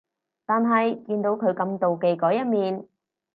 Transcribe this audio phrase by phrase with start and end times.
[0.47, 2.87] 但係見到佢咁妒忌嗰一面